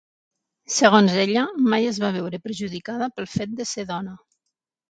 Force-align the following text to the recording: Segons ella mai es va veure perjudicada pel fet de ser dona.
Segons 0.75 1.17
ella 1.25 1.43
mai 1.73 1.85
es 1.91 2.01
va 2.05 2.11
veure 2.17 2.39
perjudicada 2.47 3.11
pel 3.19 3.31
fet 3.37 3.55
de 3.61 3.71
ser 3.75 3.89
dona. 3.93 4.19